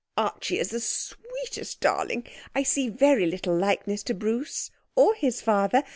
[0.17, 2.25] Archie is the sweetest darling.
[2.55, 5.83] I see very little likeness to Bruce, or his father.